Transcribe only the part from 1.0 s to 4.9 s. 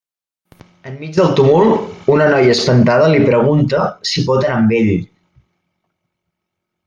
del tumult, una noia espantada li pregunta si pot anar amb